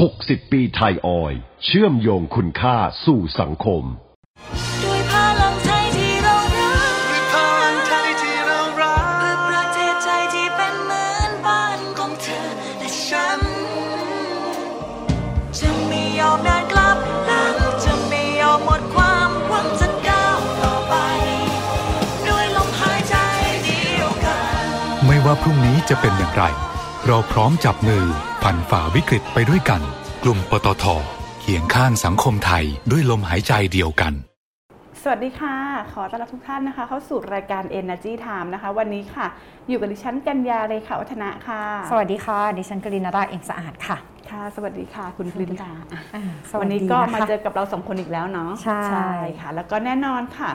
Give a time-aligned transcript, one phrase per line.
[0.00, 1.32] 60 ปีไทยออย
[1.64, 3.84] เชื่อมโยงคุณค่าสู่สังคม
[4.84, 13.40] ด้วยพลังไทยที่เรารักด้วยพลังไทยที่เรารัก เพื่อประเทศใจที่เป็นเหมือนบ้านของเธอและฉัน
[15.58, 16.96] จะไม่ยอมเดินกลับ
[17.26, 20.94] หลัง จะไม่ยอมหมดความหวังจะก้าวต่อไป
[22.28, 23.14] ด้วยลมหายใจ
[23.64, 24.64] เดียวกัน
[25.06, 26.44] ไม่ว่าพรุ่งนี้จะเป็นอย่างไร
[27.06, 28.06] เราพร้อมจับมือ
[28.46, 29.82] ผ่านฝ่าวิกฤตไปด้วยกัน
[30.24, 30.84] กลุ่มปตท
[31.40, 34.12] เคียงข้างสังคมไทยด้วยลมหายใจเดียวกัน
[35.02, 35.56] สวัสดีค่ะ
[35.92, 39.26] ขอต้อนรับทุกท่านนะคะ เข้าสู่รายการ Energy Time นะคะ วันนี้ค่ะ
[39.68, 43.96] อยู่กับดิฉันกัญญาเลขาวัฒนะค่ะ สวัสดีค่ะ ดิฉันกรินาราเอ็มสะอาดค่ะ
[44.32, 49.10] ค่ะ สวัสดีค่ะ คุณกลินดาอะอ่าสวันสดีนี้ก็มาะคะเจอกับเราสองคนอีกแล้วเนาะใช่
[49.40, 50.50] ค่ะ แล้วก็แน่นอนค่ะ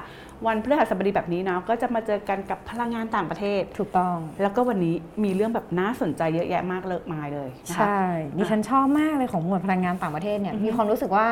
[0.48, 8.02] วันพฤหัสบดีแบบนี้เนาะก็จะมาเจอกันกับพลังงานต่างประเทศ ถูกต้อง แล้วก็วันนี้มีเรื่องแบบน่าสนใจเยอะแยะมากเลยมายเลยนะคะ ใช่
[8.38, 11.28] ดิฉันชอบมากเลยของหมวดพลังงานต่างประเทศเนี่ย อือฮึมีความรู้สึกว่า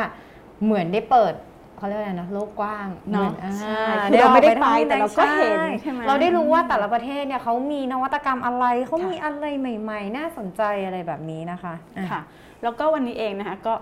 [0.63, 1.33] เหมือนได้เปิด
[1.77, 12.21] เขาเรียกว่าอะไรนะโลกกว้างเนอะหมืออ่ใช่คือเราไม่ได้ไปแต่เราก็เห็นใช่ไหมเราได้รู้ว่าแต่ละประเทศเนี่ยเขามีนวัตกรรมอะไรเขาค่ะมีอะไรใหม่ ๆ น่าสนใจอะไรแบบนี้นะคะอะค่ะ
[12.63, 13.73] แล้วก็วันนี้เองนะคะก็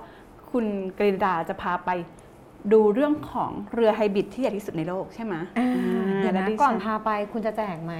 [0.51, 0.65] คุณ
[0.97, 1.89] กรินดาจะพาไป
[2.73, 5.69] ดูเรื่องของเรือไฮบริดที่ใหญ่ที่สุดในโลกใช่ไหมอ่า
[6.19, 7.93] เดี๋ยวแล้นะดิฉัก่อนพาไปคุณจะแจกไหม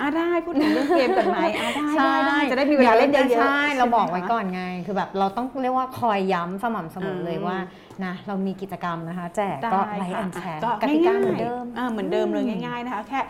[0.00, 7.58] อะได้พูดถึงเรื่องเกมกันไหมอะได้ได้ได้จะได้มีเวลาเล่นเยอะๆใช่เราใช่ไหมบอกไว้คะก่อนไง คือแบบเราต้องเรียกว่าคอยย้ำสม่ำเสมอเลยอืมว่า
[8.04, 13.20] นะเรามีกิจกรรมนะคะ แจกได้ก็ไลค์ค่ะแอนแชร์ก็กติกาง่ายๆเหมือนเดิมอ่าเหมือนเดิมเลยง่าย ๆนะคะ แค่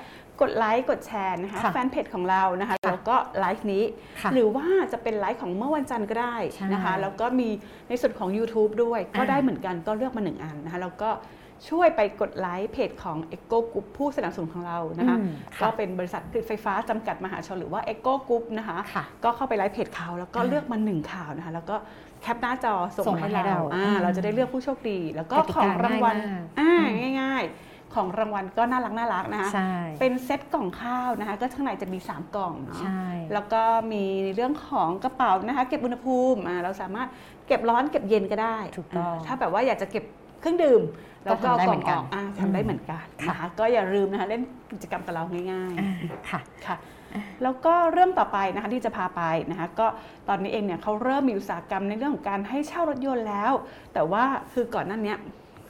[0.40, 3.84] กดไลค์กดแชร์นะคะค่ะแฟนเพจของเรานะคะค่ะแล้วก็ไลฟ์นี้
[4.20, 6.36] ค่ะหรือว่าจะเป็นไลฟ์ของเมื่อวันจันทร์ก็ได้
[6.72, 7.48] นะคะใช่แล้วก็มี
[7.88, 11.10] ในส่วนของ YouTube ด้วยก็อ่าได้เหมือนกันก็เลือกมาหนึ่งอันนะคะแล้วก็
[11.70, 15.28] ช่วยไปกดไลค์เพจของ Eco Group ผู้สนับสนุนของเรานะคะอืม
[15.62, 21.76] ก็ค่ะเป็นบริษัทผลิตไฟฟ้าจำกัดมหาชนหรือว่า Eco Group นะคะค่ะก็เข้าไปไลค์เพจเขาแล้วก็อ่าเลือกมาหนึ่งข่าวนะคะแล้วก็
[22.22, 33.62] แคปหน้าจอส่งส่งมาให้มาให้เราเราอ่าอืมเราจะได้เลือกผู้โชคดี แล้วก็กติของการางวัลง่ายมากอ่าอืมง่ายๆ ของรางวัลก็น่ารักน่ารักนะคะใช่เป็นเซ็ตกล่องข้าวนะคะ ก็ข้างในจะมี 3 กล่องเนาะใช่แล้วก็
[33.93, 37.08] มีเรื่องของกระเป๋านะคะ เก็บอุณหภูมิอ่าเราสามารถ
[37.46, 40.05] เก็บร้อนเก็บเย็นก็ได้ถูกต้องาถ้าแบบว่าอยากจะเก็บ
[40.41, 40.82] เครื่องดื่ม
[41.25, 44.43] แล้วก็ก็เอาทำได้กล่เหมืองอนอกันอกอ่าทำได้เหมือนกันค่ะนะคะก็อย่าลืมนะคะเล่น
[44.73, 45.93] กิจกรรมกับเราง่ายๆอ่า
[46.31, 46.76] ค่ะค่ะ
[47.43, 49.87] แล้วก็เรื่องต่อไปนะคะที่จะพาไปนะคะก็
[50.29, 53.52] ตอนนี้เองเนี่ยเขาเริ่มมีอุตสาหกรรมในเรื่องของการให้เช่ารถยนต์แล้ว
[53.94, 55.19] แต่ว่าคือก่อนหน้าเนี้ย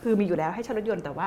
[0.03, 1.27] คือมีอยู่แล้วให้เช่ารถยนต์แต่ว่า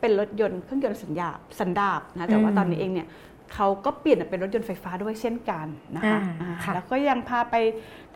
[0.00, 3.08] เป็นรถยนต์เครื่องยนต์สัญญาบสันดาบนะแต่ว่าอืมตอนนี้เองเนี่ย
[3.54, 5.66] เขาก็เปลี่ยนเป็นรถยนต์ไฟฟ้าด้วยเช่นกัน
[5.96, 7.54] นะคะอ่าอ่าค่ะแล้วก็ยังพาไป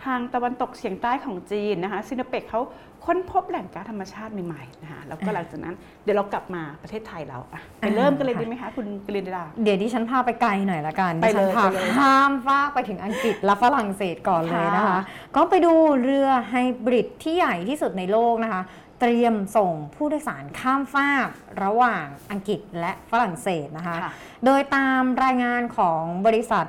[0.04, 2.60] ทางตะวันตกเฉียงใต้ของจีนนะคะซินเปกเขา
[3.06, 5.74] ค้นพบแหล่งก๊าซธรรมชาติใหม่ๆนะคะแล้วก็หลังจากนั้น
[6.04, 15.00] เดี๋ยวเรากลับมาประเทศไทยเราอะไปอ่าเริ่มกันเลยค่ะดีไหมคะคุณกลินดาเดี๋ยวดิฉันพาไปไกลหน่อยละกันไปดิฉันเลยพาไปเลยข้ามฟากไปถึงอังกฤษและฝรั่งเศสก่อนเลยนะคะค่ะ
[15.36, 15.72] ก็ไปดู
[16.02, 16.54] เรือไฮ
[16.84, 18.62] บริดที่ใหญ่ที่สุดในโลกนะคะ
[19.00, 21.28] เตรียมส่งผู้โดยสารข้ามฟาก
[21.64, 24.12] ระหว่างอังกฤษและฝรั่งเศสนะคะค่ะ
[24.44, 26.64] โดยตามรายงานของบริษัท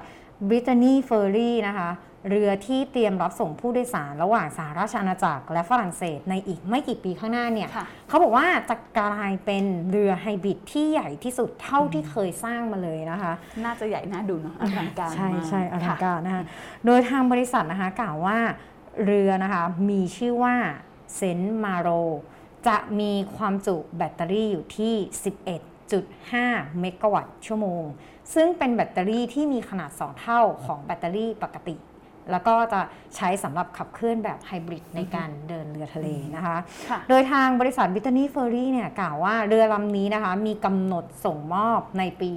[0.49, 1.89] Brittany Ferry นะคะ
[2.29, 13.33] เรือที่เตรียมรับส่งผู้โดยสารระหว่างสหราชอาณาจักรและฝรั่งเศสในอีกไม่กี่ปีข้างหน้าเนี่ยค่ะเขาบอกว่าจะกลายเป็นเรือไฮบริดที่ใหญ่ที่สุดเท่าที่เคยสร้างมาเลยนะคะ
[13.65, 16.43] น่าจะใหญ่น่าดูเนาะอลังการใช่มากใช่อลังค่ะการนะคะ
[16.85, 18.37] โดยทางบริษัทนะคะกล่าวว่า
[19.05, 20.55] เรือนะคะมีชื่อว่า
[21.15, 21.89] เซนมาโร
[22.67, 24.93] จะมีความจุแบตเตอรี่อยู่ที่
[25.67, 27.83] 11.5 เมกะวัตต์ชั่วโมง
[28.33, 31.75] ซึ่งเป็นแบตเตอรี่ที่มีขนาด 2 เท่าของแบตเตอรี่ปกติ
[32.31, 32.81] แล้วก็จะ
[33.15, 36.57] ใช้สำหรับขับเคลื่อนแบบไฮบริดในการเดินเรือทะเลนะคะ
[36.89, 42.31] ค่ะโดยทางบริษัท Brittany Ferry เนี่ยกล่าวว่าเรือลำนี้นะคะมีกำหนดส่งมอบในปี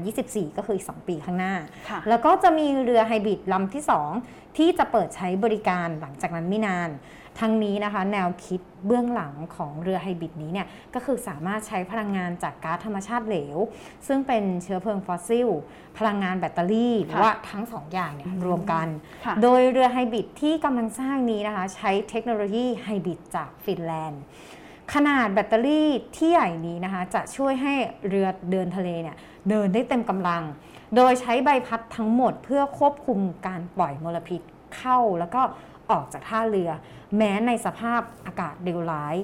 [0.00, 1.54] 2024 ก็คืออีก2ปีข้างหน้า
[1.88, 3.82] ค่ะแล้วก็จะมีเรือไฮบริดลำที่
[4.20, 6.90] 2 ที่จะเปิดใช้บริการหลังจากนั้นไม่นาน
[7.40, 13.58] ทั้งนี้นะคะแนวคิดเบื้องหลังของเรือไฮบริดนี้เนี่ยก็คือสามารถใช้พลังงานจากก๊าซธรรมชาติเหลว
[14.06, 15.48] ซึ่งเป็นเชื้อเพลิงฟอสซิล
[15.98, 18.86] พลังงานแบตเตอรี่หรือว่าทั้งสองอย่างเนี่ยรวมกัน
[19.24, 24.22] ค่ะโดยเรือไฮบริดที่กำลังสร้างนี้นะคะใช้เทคโนโลยีไฮบริดจากฟินแลนด์
[24.94, 27.74] ขนาดแบตเตอรี่ที่ใหญ่นี้นะคะจะช่วยให้
[28.08, 29.16] เรือเดินทะเลเนี่ย
[29.48, 30.42] เดินได้เต็มกำลัง
[30.96, 34.40] โดยใช้ใบพัดทั้งหมดเพื่อควบคุมการปล่อยมลพิษ
[34.76, 35.42] เข้าแล้วก็
[35.90, 36.70] ออกจากท่าเรือ
[37.16, 39.16] แม้ในสภาพอากาศเดวร้าย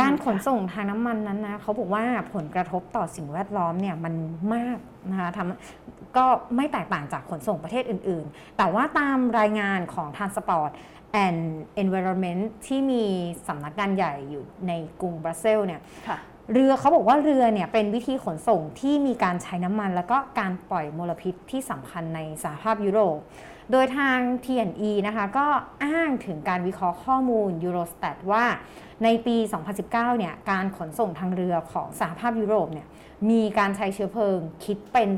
[0.00, 4.14] การขนส่งทางน้ำมันนั้นนะเขาบอกว่าผลกระทบต่อสิ่งแวดล้อมเนี่ยมัน
[4.54, 4.78] มาก
[5.10, 6.26] นะคะทำก็
[6.56, 10.70] ไม่แตกต่างจากขนส่งประเทศอื่นๆ แต่ว่าตามรายงานของ Transport
[11.24, 11.40] and
[11.82, 13.04] Environment ที่มี
[13.48, 16.18] สำนักงานใหญ่อยู่ในกรุงบรัสเซลส์เนี่ยค่ะ
[16.52, 23.18] เรือเขาบอกว่าเรือเนี่ยเป็นวิธีขนส่งที่มีการใช้น้ำมัน แล้วก็การปล่อยมลพิษที่สำคัญในสหภาพยุโรป
[23.72, 25.46] โดยทาง TNE นะคะก็
[25.84, 28.44] อ้างถึงการวิเคราะห์ข้อมูล Eurostat ว่า
[29.04, 29.36] ในปี
[29.76, 32.86] 2019 เนี่ยการขนส่งทางเรือของสหภาพยุโรปเนี่ย
[33.30, 35.08] มีการใช้เชื้อเพลิงคิดเป็น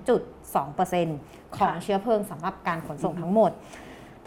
[0.00, 3.50] 12.2%ของเชื้อเพลิงสำหรับการขนส่งทั้งหมด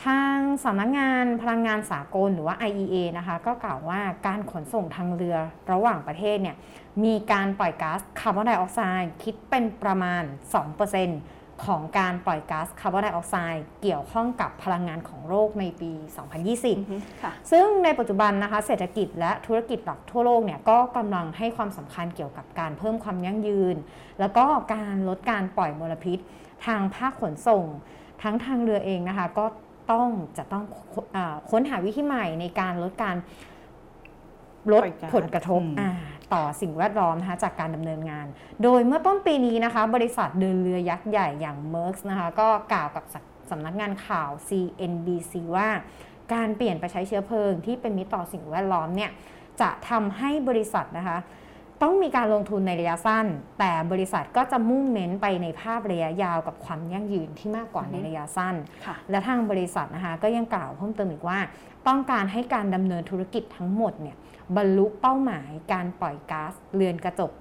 [0.06, 5.38] ทางสำนักงานพลังงานสากลหรือว่า IEA นะคะ ก็กล่าวว่าการขนส่งทางเรือ
[5.72, 6.56] ระหว่างประเทศเนี่ย
[7.04, 10.24] มีการปล่อยก๊าซคาร์บอนไดออกไซด์คิดเป็นประมาณ
[10.94, 15.92] 2%ของการปล่อยก๊าซคาร์บอนไดออกไซด์เกี่ยวข้องกับพลังงานของโลกในปี
[16.58, 23.76] 2020ค่ะซึ่งในปัจจุบันนะคะเศรษฐกิจและธุรกิจหลักทั่วโลกเนี่ยก็กำลังให้ความสำคัญเกี่ยวกับการเพิ่มความยั่งยืน
[24.20, 26.20] แล้วก็การลดการปล่อยมลพิษ
[26.66, 27.66] ทางภาคขนส่ง
[28.24, 29.46] ทั้งทางเรือเองนะคะก็
[29.92, 30.64] ต้องจะต้อง
[31.16, 33.16] อาค้นหาวิธีใหม่ในการลดการ
[34.72, 35.92] ลดปล่อยก๊าซผลกระทบอืมอ่า
[36.34, 38.28] ต่อสิ่งแวดล้อมนะคะจากการดำเนินงาน
[38.64, 43.16] โดยเมื่อต้นปีนี้นะคะ บริษัทเดินเรือยักษ์ใหญ่อย่าง Maersk นะคะก็กล่าวกับส
[43.50, 45.68] สำนักงานข่าว CNBC ว่า
[46.34, 49.12] การเปลี่ยนไปใช้เชื้อเพลิงที่เป็นมิตรต่อสิ่งแวดล้อมเนี่ย
[49.62, 51.18] จะทำให้บริษัทนะคะ
[51.82, 53.26] ต้องมีการลงทุนในระยะสั้น
[53.60, 61.40] แต่บริษัทก็จะมุ่งเน้นไปในภาพระยะยาวกับความยั่งยืนที่มากกว่าในระยะสั้นค่ะและทางบริษัทนะคะก็ยังกล่าวเพิ่มเติมอีกว่า
[61.88, 64.18] ต้องการให้การดำเนินธุรกิจทั้งหมดเนี่ย
[64.56, 67.32] บรรลุเป้าหมายการปล่อยก๊าซเรือนกระจก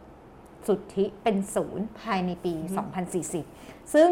[0.67, 2.55] สุทธิเป็นศูนย์ภายในปี
[3.25, 4.11] 2040 ซึ่ง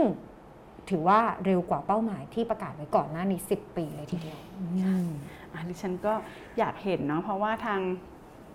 [0.91, 5.09] ถือว่าเร็วกว่าเป้าหมายที่ประกาศไว้ก่อนหน้านี้ 10 ปีเลยทีเดียวอืม
[5.53, 6.15] อันนี้ฉันก็
[6.59, 7.81] อยากเห็นเนาะเพราะว่าทาง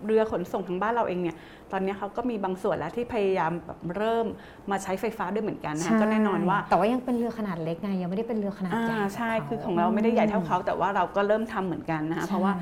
[0.04, 1.36] เรือขนส่งทางบ้านเราเองเนี่ย
[1.72, 4.26] ตอนนี้เขาก็มีบางส่วนแล้วที่พยายามแบบเริ่ม
[4.70, 12.52] มาใช้ไฟฟ้าด้วยเหมือนกันนะคะก็แน่นอนว่า แต่ว่ายังเป็นเรือขนาดเล็กไงยังไม่ได้เป็นเรือขนาดอ่าใหญ่ใช่ขคือของเราไม่ได้ใหญ่เท่าเขา แต่ว่าเราก็เริ่มทำเหมือนกันนะคะใช่เพราะว่า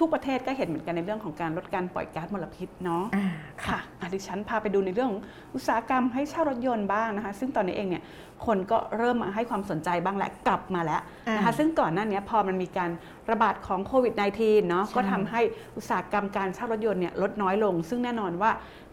[0.00, 3.26] ทุก ๆประเทศก็เห็นเหมือนกันในเรื่องของการลดการปล่อยก๊าซมลพิษเนาะอ่า
[3.64, 5.22] ค่ะอะดิฉันพาไปดูในเรื่องของ
[5.54, 8.04] อุตสาหกรรมให้เช่ารถยนต์บ้างนะคะ ซึ่งตอนนี้เองเนี่ย
[8.46, 11.00] คนก็เริ่มมาให้ความสนใจบ้างแหละกลับมาแล้ว
[11.36, 12.90] นะคะอ่าซึ่งก่อนหน้านี้พอมันมีการ
[13.30, 15.40] ระบาดของโควิด -19 เนาะใช่ก็ทำให้
[15.76, 18.50] อุตสาหกรรมการเช่ารถยนต์เนี่ยลดน้อยลง ซึ่งแน่นอนว่า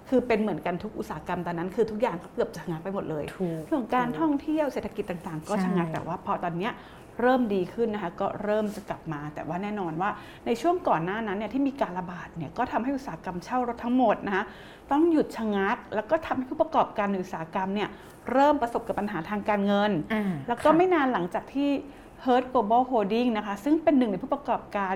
[0.10, 6.74] คือเป็นเหมือนกันทุกอุตสาหกรรมตอนนั้น คือทุกอย่างก็เกือบจะชะงักไปหมดเลยถูกเรื่องของการท่องเที่ยวเศรษฐกิจต่างๆ ก็ใช่ชะงักแต่ว่าพอตอนเนี้ย
[7.22, 10.10] เริ่มดีขึ้นนะคะก็เริ่มจะกลับมา แต่ว่าแน่นอนว่า
[10.46, 14.44] ในช่วงก่อนหน้านั้นเนี่ยที่มีการระบาดเนี่ยก็ทำให้อุตสาหกรรมเช่ารถทั้งหมดนะคะ
[14.92, 17.90] ต้องหยุดชะงัก แล้วก็ทำให้ผู้ประกอบการในอุตสาหกรรมเนี่ย
[18.32, 21.70] เริ่มประสบกับปัญหาทางการเงินอ่าแล้วก็ค่ะไม่นานหลังจากที่
[22.26, 24.96] Hertz Global Holding นะคะซึ่งเป็นหนึ่งในผู้ประกอบการ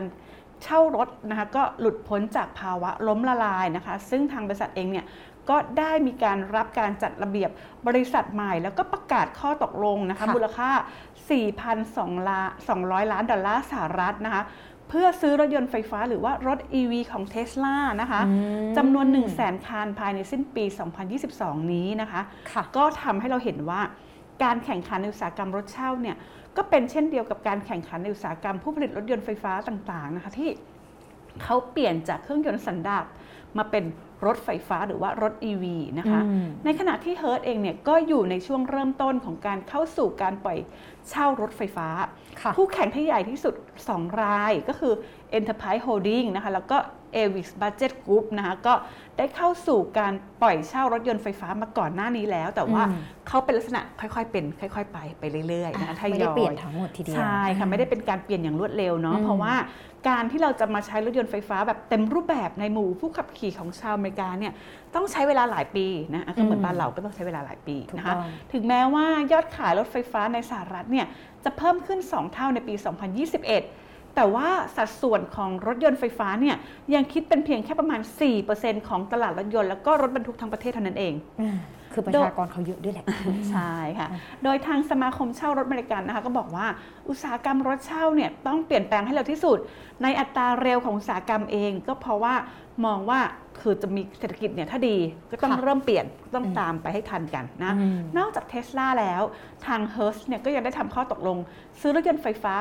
[0.63, 5.05] เช่ารถนะคะก็หลุดพ้นจากภาวะล้มละลายนะคะ ซึ่งทางบริษัทเองเนี่ย
[5.50, 7.50] ก็ได้มีการรับการจัดระเบียบ
[7.88, 10.71] บริษัทใหม่ แล้วก็ประกาศข้อตกลงนะคะค่ะมูลค่า
[11.91, 14.43] 4,200ล้านดอลลาร์สหรัฐนะคะ
[14.89, 18.21] เพื่อซื้อรถยนต์ไฟฟ้าหรือว่ารถ EV ของ Tesla นะคะ
[18.77, 20.63] จำนวน 1 0 0 0 0แสนคันภายในสิ้นปี
[21.17, 22.21] 2022 นี้นะคะ
[22.51, 23.81] ค่ะก็ทำให้เราเห็นว่า
[24.43, 26.15] การแข่งขันในอุตสาหกรรมรถเช่าเนี่ย
[26.57, 30.50] ก็เป็นเช่นเดียวกับการแข่งขันในอุตสาหกรรมผู้ผลิตรถยนต์ไฟฟ้าต่างๆนะคะที่
[31.43, 33.05] เขาเปลี่ยนจากเครื่องยนต์สันดาป
[33.57, 33.83] มาเป็น
[34.25, 35.65] รถไฟฟ้าหรือว่ารถ EV
[36.00, 40.57] นะคะอืมในขณะที่เฮิร์ตเองเนี่ยก็อยู่ในช่วงเริ่มต้นของการเข้าสู่การปล่อย
[41.09, 41.88] เช่ารถไฟฟ้า
[42.41, 43.53] ค่ะคู่แข่งที่ใหญ่ที่สุด
[43.88, 44.93] 2 รายก็คือ
[45.38, 46.77] Enterprise Holding นะคะแล้วก็
[47.22, 48.74] Avis Budget Group นะคะก็
[49.17, 59.53] ได้เข้าสู่การปล่อยเช่ารถยนต์ไฟฟ้ามาก่อนหน้านี้แล้ว แต่ว่าอืมเขาเป็นลักษณะค่อยๆ เป็น ค่อยๆ ไปไปเรื่อยๆนะคะทยอยไม่ได้เปลี่ยนทั้งหมดทีเดียวใช่ค่ะไม่ได้เป็นการเปลี่ยนอย่างรวดเร็วเนาะอืมเพราะว่า
[60.10, 64.53] การที่เราจะมาใช้รถยนต์ไฟฟ้าแบบเต็มรูปแบบในหมู่ผู้ขับขี่ของชาวอเมริกาเนี่ย
[64.95, 71.05] ต้องใช้เวลาหลายปีนะอะก็เหมือนบ้านเราก็ต้องใช้เวลาหลายปีถูกนะคะต้องถึงแม้ว่ายอดขายรถไฟฟ้าในสหรัฐเนี่ย
[71.43, 72.74] จะเพิ่มขึ้น 2 เท่าในปี
[73.25, 73.84] 2021
[74.15, 76.55] แต่ว่าสัดส่วนของรถยนต์ไฟฟ้าเนี่ย
[76.93, 78.01] ยังคิดเป็นเพียงแค่ประมาณ
[78.43, 81.57] 4%ของตลาดรถยนต์แล้วก็รถบรรทุกทั้งประเทศเท่านั้นเองอ่า
[81.95, 83.05] คือประชากรเขาเยอะด้วยแหละ
[83.51, 84.07] ใช่ค่ะ
[84.43, 86.67] โดยทางสมาคมเช่ารถบริการนะคะก็บอกว่า
[87.10, 89.57] อุตสาหกรรมรถเช่าเนี่ยต้องเปลี่ยนแปลงให้เร็วที่สุด
[90.03, 92.36] ในอัตราเร็วของอุตสาหกรรมเอง ก็เพราะว่า
[92.86, 93.19] มองว่า
[93.60, 94.98] คือจะมีเศรษฐกิจเนี่ยถ้าดี
[95.31, 96.05] ก็ต้องค่ะเริ่มเปลี่ยน
[96.36, 99.22] ต้องอืมตามไปให้ทันกันนะอืมนอกจากเทสลาแล้ว
[99.65, 101.38] ทาง h e r s เนี่ยก็ยังได้ทำข้อตกลง
[101.79, 102.55] ซื้อรถยนต์ไฟฟ้า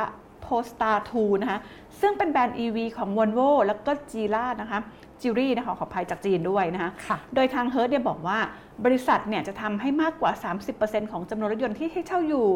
[0.47, 1.59] Polestar 2 นะคะ
[2.01, 4.81] ซึ่งเป็นแบรนด์ EV ของ Volvo แล้วก็ g ี l a นะคะ
[5.21, 8.39] จิรี่นะคะขออภัยจากจีนด้วยนะคะค่ะโดยทางเฮิร์ตเนี่ยบอกว่า
[8.85, 10.33] บริษัทเนี่ยจะทำให้มากกว่า
[10.73, 12.47] 30%ของจำนวนรถยนต์ที่ให้เช่าอยู่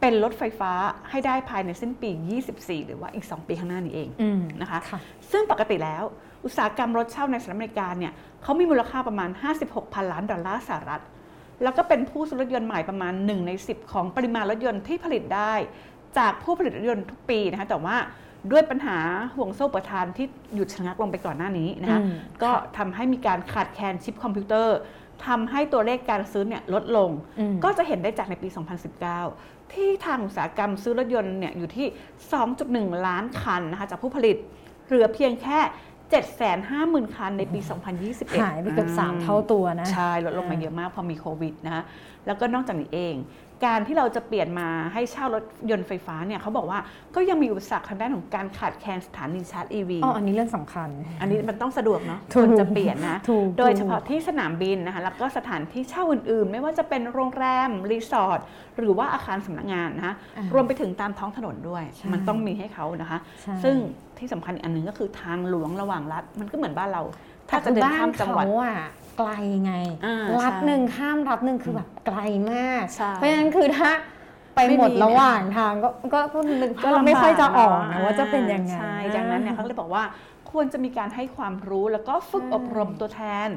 [0.00, 0.72] เป็นรถไฟฟ้า
[1.10, 2.10] ให้ได้ภายในสิ้นปี
[2.48, 4.98] 24 หรือว่าอีก 2 ปีข้างหน้านี้เองอืมนะคะค่ะ
[5.30, 6.02] ซึ่งปกติแล้ว
[6.44, 8.12] อุตสาหกรรมรถเช่าในสหรัฐอเมริกาเนี่ย
[8.42, 9.30] เขามีมูลค่าประมาณ
[9.62, 11.02] 56 พันล้านดอลลาร์สหรัฐ
[11.62, 15.52] แล้วก็เป็นผู้ซื้อรถยนต์ใหม่ประมาณ 1 ใน 10 ของปริมาณรถยนต์ที่ผลิตได้
[16.18, 17.96] จากผู้ผลิตรถยนต์ทุกปีนะคะแต่ว่า
[18.52, 18.98] ด้วยปัญหา
[19.36, 24.76] ห่วงโซ่อุประทานที่หยุดชะงักลงไปก่อนหน้านี้นะคะอืมก็ทำให้มีการขาดแคลนชิปคอมพิวเตอร์
[25.26, 28.48] ทำให้ตัวเลขการซื้อเนี่ยลดลงอืมก็จะเห็นได้จากในปี
[29.10, 31.86] 2019 ที่ทางอุตสาหกรรมซื้อรถยนต์เนี่ยอยู่ที่
[32.46, 34.36] 2.1 ล้านคันนะคะจากผู้ผลิต
[34.86, 35.58] เหลือเพียงแค่
[36.22, 37.60] 750,000 คันในปี
[38.00, 41.82] 2021 หายไปเกือบสามเท่าตัวนะ ใช่ ลดลงมาเยอะมากพอมีโควิดนะคะ
[42.26, 43.14] แล้วก็นอกจากนี้เอง
[43.64, 46.78] การที่เราจะเปลี่ยนมาให้เช่ารถยนต์ไฟฟ้าเนี่ยเขาบอกว่า
[47.14, 50.88] ก็ยังมีอุปสรรคทางด้านของการขาดแคลนสถานีชาร์จ EV อ๋ออันนี้เรื่องสำคัญ
[51.20, 58.40] อันนี้มันต้องสะดวกเนาะถูคกนจะเปลี่ยนนะถูกโดยเฉพาะถูกที่สนามบินนะคะแล้วก็สถานที่เช่าอื่นๆ ไม่ว่าจะเป็นโรงแรม รีสอร์ท
[58.78, 63.76] หรือว่าอาคารสำนักงานนะคะอ่ารวมไปถึงตามท้องถนนด้วยใช่มันต้องมีให้เขานะคะใช่ซึ่ง
[64.18, 67.02] ที่สำคัญอีกอันหนึ่งก็คือทางหลวงระหว่างรัฐ มันก็เหมือนบ้านเรา
[67.48, 68.74] ถ้าแต่จะเดินบ้านข้ามจังหวัดเขาอะ
[69.18, 69.30] ไกล
[69.64, 72.18] ไงอ่ารัฐใช่หนึ่งข้ามรัฐหนึ่งคือแบบไกล
[72.52, 73.90] มากใช่เพราะฉะนั้นคือถ้า
[74.54, 80.04] ไปไม่หมดมีระหว่างทางก็ก็ก็นึกภาพไม่ค่อยจะออกนะว่าจะเป็นยังไงใช่ดังนั้นเนี่ยเขาเลยบอกว่า
[80.52, 83.48] ควรจะมีการให้ความรู้แล้วก็ฝึกใช่อบรมตัวแทน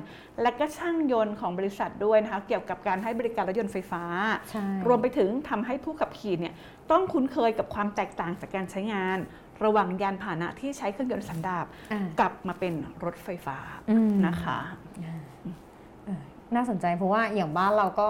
[0.41, 4.03] และก็ช่างยนต์ของบริษัทด้วยนะคะเกี่ยวกับการให้บริการรถยนต์ไฟฟ้า
[4.49, 6.53] ใช่รวมไปถึงทำให้ผู้ขับขี่เนี่ย
[6.91, 9.17] ต้องคุ้นเคยกับความแตกต่างจากการใช้งาน
[9.63, 12.73] ระหว่างยานพาหนะที่ใช้เครื่องยนต์สันดาปอ่ากลับมาเป็น
[13.03, 13.57] รถไฟฟ้า
[13.89, 14.59] อืมนะคะ
[15.01, 15.18] เออ
[16.55, 18.07] น่าสนใจเพราะว่าอย่างบ้านเราก็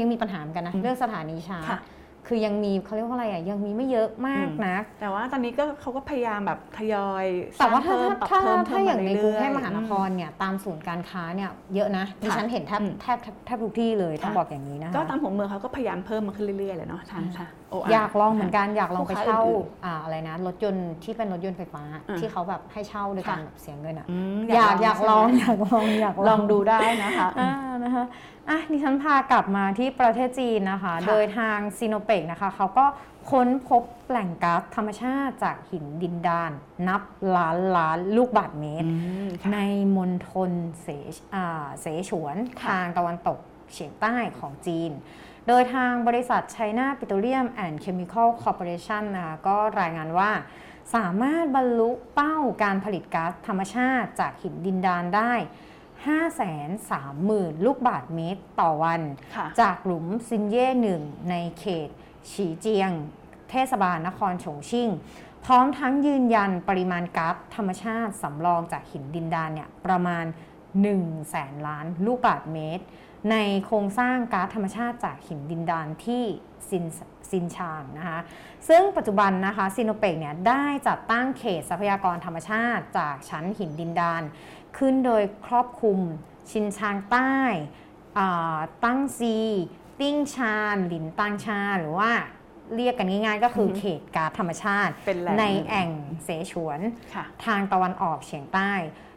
[0.00, 1.80] ยังมีปัญหาเหมือนกันนะอืมเรื่องสถานีชาร์จค่ะ
[2.26, 7.24] คือยังมีเขาเรียกว่าอะไรอะยังมีไม่เยอะมากอืมนะ แต่ว่าตอนนี้ก็เขาก็พยายามแบบทยอย
[7.58, 17.57] สแต่ร้างว่าถ้าเพิ่มปรับถ้าเพิ่มถ้าอย่างในกรุงเทพรื่ๆมหานครเนี่ยตามศูนย์การค้าเนี่ยเยอะนะดิค่ะฉันเห็นแทบอืมแทบแทบแทบทุกที่เลยต้องค่ะบอกอย่างนี้นะคะก็ตามหัวเมืองเขาก็พยายามเพิ่มมาขึ้นเรื่อยๆเลยเนาะทางค่ะ OR
[17.92, 27.52] อยากลองเหมือนกันอยากลองไปลูกค้าเช่าอื่นอ่าอะไรนะรถยนต์ที่เป็นรถยนต์ไฟฟ้าอ่าที่เขาแบบให้เช่าโดยการค่ะแบบเสียเงินอะอืมอยากอยากลองใช่ไหมอยากลองอยากลองดูได้นะคะอ่า
[27.84, 28.04] นะคะ
[28.48, 32.86] อะดิฉันพากลับมาที่ประเทศจีนนะคะค่ะโดยทางซีโนเปกนะคะเขาก็
[33.30, 36.50] ค้นพบแหล่งก๊าซธรรมชาติจากหินดินดาน
[36.88, 37.02] นับ
[37.36, 38.94] ล้านล้านลูกบาศก์เมตรอื
[39.26, 39.58] มค่ะใน
[39.96, 40.50] มณฑล
[40.82, 43.38] เสฉอ่าเสฉวนค่ะทางตะวันตก
[43.72, 44.90] เฉียงใต้ของจีน
[45.50, 50.30] โดยทางบริษัท China Petroleum and Chemical Corporation นะคะก็รายงานว่า
[50.94, 55.32] สามารถบรรลุเป้าการผลิตก๊าซธรรมชาติจากหินดินดานได้
[56.48, 59.00] 530,000 ลูกบาศก์เมตรต่อวัน
[59.36, 61.88] ค่ะจากหลุมซินเย่หนึ่งในเขต
[62.30, 62.90] ฉีเจียง
[63.50, 64.88] เทศบาลนครฉงชิ่ง
[65.44, 70.24] พร้อมทั้งยืนยันปริมาณก๊าซธรรมชาติสำรองจากหินดินดานเนี่ยประมาณ
[70.78, 72.84] 1แสนล้านลูกบาศก์เมตร
[73.30, 76.24] ในโครงสร้างก๊าซธรรมชาติจากหินดินดานที่
[76.68, 76.84] ซิน
[77.30, 78.20] ซินชางนะคะ
[78.68, 84.22] ซึ่งปัจจุบันนะคะซีโนเปกเนี่ยได้จัดตั้งเขตทรัพยากรธรรมชาติจากชั้นหินดินดาน
[84.78, 85.98] ขึ้นโดยครอบคลุม
[86.50, 87.34] ชินชางใต้
[88.18, 89.36] อ่าตั้งซี
[90.00, 92.10] ติ้งชานหลินตังชา หรือว่า
[92.74, 95.90] เรียกกันง่ายๆ ก็คือออฮึเขตก๊าซธรรมชาติเป็นแหล่งในแอ่ง
[96.24, 96.80] เสฉวน
[97.14, 98.72] ค่ะทางตะวันออกเฉียงใต้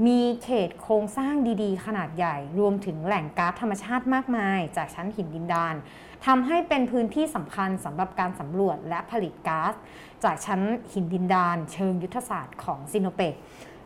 [0.07, 1.33] มีเขตโครงสร้าง
[1.63, 5.75] ดีๆ ขนาดใหญ่ รวมถึงแหล่งก๊าซธรรมชาติมากมาย จากชั้นหินดินดาน
[6.25, 9.73] ทำให้เป็นพื้นที่สำคัญสำหรับการสำรวจและผลิตก๊าซ
[10.23, 13.33] จากชั้นหินดินดาน เชิงยุทธศาสตร์ของซิโนเปก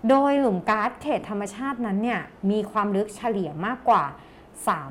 [0.09, 4.03] โดยหลุมก๊าซเขตธรรมชาตินั้นเนี่ยมีความลึกเฉลี่ยมากกว่า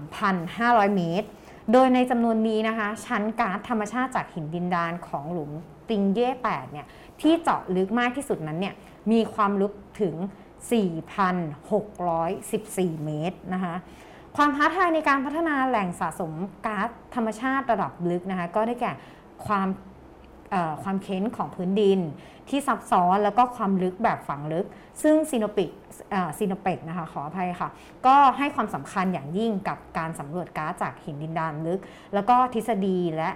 [0.05, 1.29] 3,500 เมตร
[1.73, 5.51] โดยในจำนวนนี้นะคะ ชั้นก๊าซธรรมชาติจากหินดินดานของหลุม
[5.89, 6.87] ติงเย่8เนี่ย
[7.21, 8.75] ที่เจาะลึกมากที่สุดนั้นเนี่ย
[9.13, 10.15] มีความลึกถึง
[11.79, 13.75] 4,614 เมตรนะคะ
[14.37, 16.33] ความท้าทายในการพัฒนาแหล่งสะสม
[16.67, 18.93] ก๊าซธรรมชาติระดับลึกนะคะก็ได้แก่
[19.47, 19.69] ความ
[20.83, 22.01] ความเค้นของพื้นดิน
[22.49, 24.67] ที่ซับซ้อนแล้วก็ความลึกแบบฝังลึก
[25.03, 25.71] ซึ่งซีโนปิก
[26.39, 27.71] ซีโนเปกนะคะขออภัยค่ะ
[28.07, 31.81] ก็ให้ความสำคัญอย่างยิ่งกับการสำรวจก๊าซจากหินดินดานลึก
[32.15, 33.31] แล้วก็ทฤษฎีและ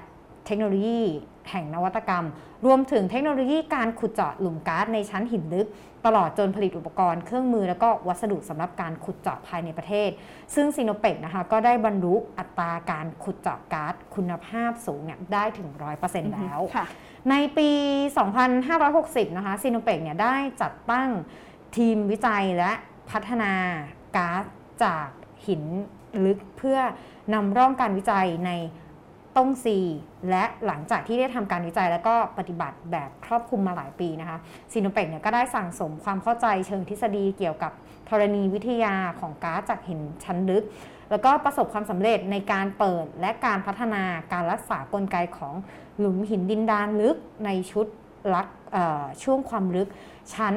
[0.46, 1.02] เทคโนโลยี
[1.50, 2.26] แห่งนวัตกรรม
[2.66, 5.68] รวมถึงเทคโนโลยีการขุดเจาะหลุมก๊าซในชั้นหินลึก
[6.06, 10.10] ตลอดจนผลิตอุปกรณ์เครื่องมือ แล้วก็วัสดุสำหรับการขุดเจาะภายในประเทศ
[10.54, 15.68] ซึ่งซีโนเปกนะคะก็ได้บรรลุอัตราการขุดเจาะก๊าซคุณภาพสูงเนี่ยได้ถึง
[16.02, 16.86] 100%แล้วค่ะ
[17.30, 17.70] ในปี
[18.52, 21.08] 2560 นะคะซีโนเปกเนี่ยได้จัดตั้ง
[21.76, 22.72] ทีมวิจัยและ
[23.10, 23.52] พัฒนา
[24.16, 24.44] ก๊าซ
[24.84, 25.08] จาก
[25.46, 25.62] หิน
[26.24, 26.78] ลึกเพื่อ
[27.34, 28.50] นำร่องการวิจัยใน
[29.36, 29.78] ต้งซี
[30.30, 34.38] และหลังจากที่ได้ทำการวิจัยแล้วก็ปฏิบัติแบบครอบคลุมมาหลายปีนะคะ
[34.72, 37.72] ซีโนเปกเนี่ยก็ได้สั่งสมความเข้าใจเชิงทฤษฎีเกี่ยวกับ
[38.08, 40.64] ธรณีวิทยาของก๊าซจากหินชั้นลึก
[41.10, 44.02] แล้วก็ประสบความสำเร็จในการเปิดและการพัฒนา
[44.32, 45.54] การรักษากลไกของ
[45.98, 47.86] หลุมหินดินดานลึกในชุด
[48.34, 48.46] ลัก
[49.22, 49.88] ช่วงความลึก
[50.34, 50.54] ชั้น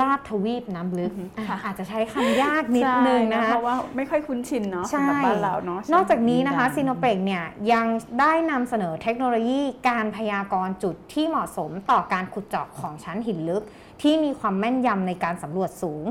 [0.00, 7.86] ลาดทวีปน้ำลึกอือฮึอะค่ะอาจจะใช้คำยากนิดนึงใช่นะคะเพราะว่าไม่ค่อยคุ้นชินเนาะใช่สำหรับบ้านเราเนาะนอกจากนี้นะคะดิซีโนเปกเนี่ยยัง
[8.20, 13.62] ได้นำเสนอเทคโนโลยีการพยากรณ์จุดที่เหมาะสมต่อการขุดเจาะของชั้นหินลึก
[14.00, 16.04] ที่มีความแม่นยำในการสำรวจสูง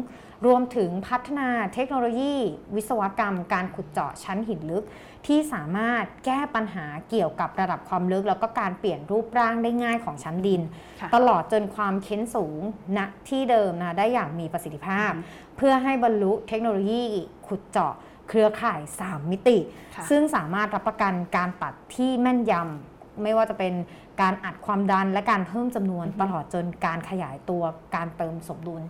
[0.45, 2.35] รวมถึงพัฒนาเทคโนโลยี
[2.75, 4.85] วิศวกรรม การขุดเจาะชั้นหินลึก
[5.27, 10.61] ที่สามารถแก้ปัญหาเกี่ยวกับระดับความลึก แล้วก็การเปลี่ยนรูปร่างได้ง่ายของชั้นดิน
[11.01, 12.61] ค่ะตลอดจนความเค้นสูง
[12.97, 12.99] ณ
[13.29, 17.03] ที่เดิมนะได้อย่างมีประสิทธิภาพอือฮึเพื่อให้บรรลุเทคโนโลยี
[17.47, 17.93] ขุดเจาะ
[18.29, 19.57] เครือข่าย 3 มิติ
[19.95, 23.73] ค่ะซึ่งสามารถรับประกันการตัดที่แม่นยำ ไม่ว่าจะเป็น
[24.21, 27.63] การอัดความดันและการเพิ่มจำนวนตลอดจนการขยายตัว
[27.95, 28.81] การเติมสมดุล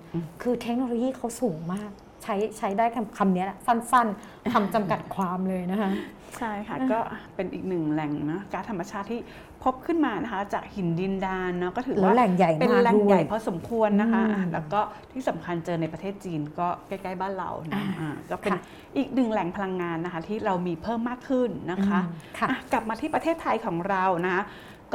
[0.41, 1.91] คือเทคโนโลยีเขาสูงมาก
[2.23, 5.91] ใช้ใช้ได้คำคำนี้แหละสั้นๆคำจำกัดความเลยนะคะ
[6.37, 6.99] ใช่ค่ะก็
[7.35, 9.19] เป็นอีกหนึ่งแหล่งนะก๊าซธรรมชาติที่
[9.63, 14.79] พบขึ้นมานะคะจากหินดินดานเนาะก็ถือแล้วว่าแหล่งใหญ่เป็นมากแหล่งด้วยใหญ่พอสมควรนะคะอืมอะแล้วก็
[15.11, 18.61] ที่สำคัญเจอในประเทศจีนก็ใกล้ๆบ้านเรานะอ่าอ่าก็เป็นค่ะ
[18.97, 24.43] อีกหนึ่งแหล่งพลังงานนะคะที่เรามีเพิ่มมากขึ้นนะคะอืมค่ะอะกลับมาที่ประเทศไทยของเรานะคะ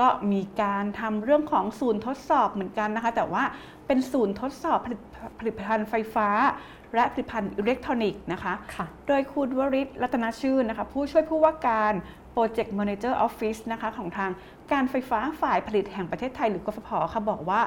[0.01, 3.43] ก็มีการทำเรื่องของศูนย์ทดสอบเหมือนกันนะคะ แต่ว่า
[3.87, 5.01] เป็นศูนย์ทดสอบผลิต
[5.39, 6.29] ผลิตภัณฑ์ไฟฟ้า
[6.95, 11.93] และผลิตภัณฑ์อิเล็กทรอนิกส์นะคะค่ะโดยคุณวริศรัตนชื่นนะคะผู้ช่วยผู้ว่าการ
[12.35, 14.31] Project Manager Office นะคะของทาง
[14.73, 17.61] การไฟฟ้าฝ่ายผลิตแห่งประเทศไทยหรือกฟผค่ะบอกว่า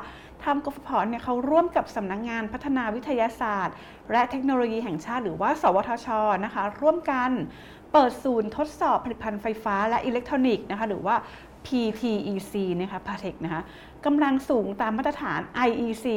[0.44, 3.76] ทางกฟผเนี่ยเขาร่วมกับสำนักงงานพัฒนาวิทยาศาสตร์
[4.12, 6.08] และเทคโนโลยีแห่งชาติ หรือว่า สวทช
[6.46, 7.32] นะคะ ร่วมกัน
[7.92, 11.16] เปิดศูนย์ทดสอบผลิตภัณฑ์ไฟฟ้าและอิเล็กทรอนิกส์นะคะหรือว่า
[11.66, 13.62] PTEC นะคะ PATEC นะคะ
[14.06, 16.08] กำลังสูงตามมาตรฐาน IEC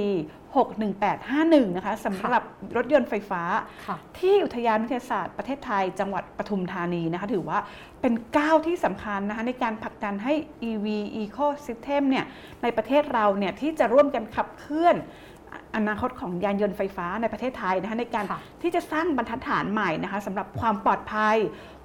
[0.56, 2.42] 61851 นะคะสำหรับ
[2.76, 3.42] รถยนต์ไฟฟ้า
[3.86, 7.58] ค่ะที่อุทยานวิทยาศาสตร์ประเทศไทย จังหวัดปทุมธานีนะคะ ถือว่า
[8.00, 10.34] เป็นก้าวที่สำคัญนะคะในการผลักดันให้
[10.68, 10.86] EV
[11.22, 12.24] Ecosystem เนี่ย
[12.62, 14.96] ในประเทศเราเนี่ยที่จะร่วมกันขับเคลื่อน
[15.76, 21.36] อนาคตของยานยนต์ไฟฟ้าในประเทศไทยนะคะในการค่ะที่จะสร้างบรรทัดฐานใหม่นะคะสำหรับความปลอดภัย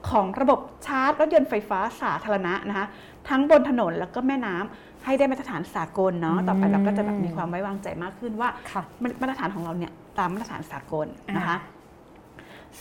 [0.10, 2.88] ของระบบชาร์จรถยนต์ไฟฟ้าสาธารณะนะคะ
[3.30, 8.81] ทั้งบนถนนแล้วก็แม่น้ำ ให้ได้มาตรฐานสากลเนาะต่อไปเราก็จะแบบมีความไว้วางใจมากขึ้นว่าค่ะ
[9.21, 11.73] มาตรฐานของเราเนี่ยตามมาตรฐานสากลนะคะอ่า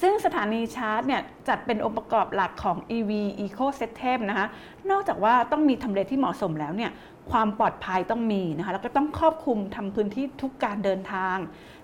[0.01, 3.11] ซึ่งสถานีชาร์จเนี่ยจัดเป็นองค์ประกอบหลักของ EV
[3.45, 4.47] Ecosystem นะคะ
[4.91, 6.91] นอกจากว่าต้องมีทำเลที่เหมาะสมแล้วเนี่ย
[7.31, 11.37] ความปลอดภัยต้องมีนะคะแล้วก็ต้องครอบคลุมทำพื้นที่ทุกการเดินทาง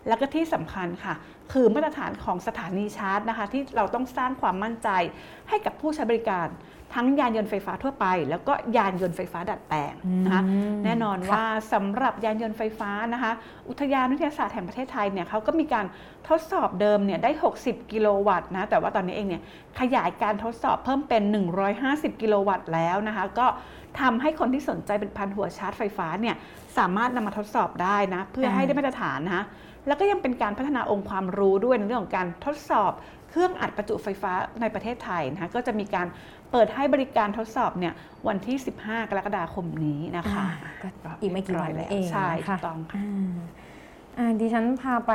[0.09, 1.14] แล้วก็ที่สำคัญค่ะ
[1.53, 4.88] คือมาตรฐานของสถานีชาร์จนะคะที่เราต้องสร้างความมั่นใจ
[5.48, 6.48] ให้กับผู้ใช้บริการ
[6.94, 13.33] ทั้งยานยนต์ไฟฟ้าทั่วไป แล้วก็ยานยนต์ไฟฟ้าดัดแปลงนะคะอืมแน่นอนค่ะว่าสำหรับยานยนต์ไฟฟ้านะคะ
[13.68, 15.87] อุทยานวิทยาศาสตร์แห่งประเทศไทยเนี่ยเขาก็มีการ
[16.29, 17.31] ทดสอบเดิมเนี่ยได้
[17.62, 19.42] 60 กิโลวัตต์นะแต่ว่าตอนนี้เองเนี่ย
[19.81, 21.22] ขยายการทดสอบเพิ่มเป็น
[21.72, 23.46] 150 กิโลวัตต์แล้วนะคะก็
[24.00, 26.37] ทำให้คนที่สนใจเป็นพันหัวชาร์จไฟฟ้าเนี่ย
[26.79, 29.44] สามารถนำมาทดสอบได้นะเพื่อให้ได้มาตรฐานนะคะ
[29.87, 32.92] แล้วก็ยังเป็นการพัฒนาองค์ความรู้ด้วยในเรื่องของการทดสอบ
[33.31, 36.07] เครื่องอัดประจุไฟฟ้าในประเทศไทยนะคะก็จะมีการ
[36.53, 37.95] เปิดให้บริการทดสอบเนี่ย
[38.29, 40.45] วันที่ 15 กรกฎาคมนี้นะคะ
[40.83, 43.33] ก็อีกไม่กี่วันรียบร้ยแล้วเองใช่นะถูคะกต้องค่ะอ่า
[44.19, 45.13] อ่าดิฉันพาไป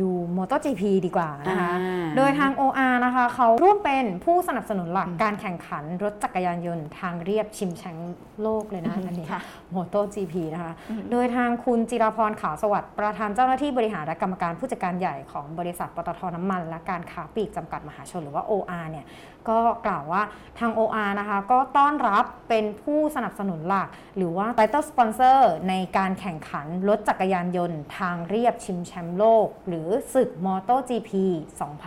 [0.00, 9.40] ดู MotoGP ดีกว่านะคะอ่าโดยทาง OR นะคะเขาร่วมเป็นผู้สนับสนุนหลักการแข่งขันรถจักรยานยนต์ทางเรียบชิมแชมป์โลกเลยนะอันนี้ค่ะ
[9.74, 10.72] MotoGP นะคะ
[11.10, 19.04] โดยทางคุณจิราพรขาวสวัสดิ์ประธานเจ้าหน้าที่บริหารและกรรมการผู้จัดการใหญ่ของบริษัทปตทน้ำมัน และการค้าปลีกจำกัดมหาชนหรือว่า OR เนี่ย
[19.50, 20.22] ก็กล่าวว่า
[20.58, 31.10] ทาง OR นะคะก็ต้อนรับเป็นผู้สนับสนุนหลัก หรือว่า Title Sponsor ในการแข่งขันรถจักรยานยนต์ทางเรียบชิมแชมป์โลก หรือศึก MotoGP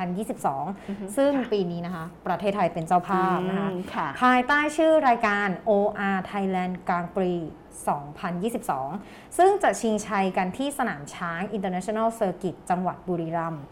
[0.02, 7.42] 2022 ซึ่งปีนี้นะคะ ประเทศไทยเป็นเจ้าภาพนะคะอืมค่ะภายใต้ชื่อรายการ OR Thailand Grand Prix
[7.88, 13.64] 2022 ซึ่งจะชิงชัยกันที่สนามช้าง International Circuit จังหวัดบุรีรัมย์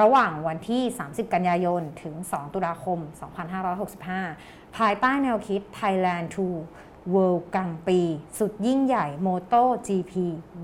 [0.00, 2.98] ระหว่างวันที่ 30 กันยายน ถึง 2 ตุลาคม
[3.88, 6.46] 2565 ภายใต้แนวคิด Thailand to
[7.14, 8.00] World กรังด์ปรีซ์
[8.38, 10.12] สุดยิ่งใหญ่ Moto GP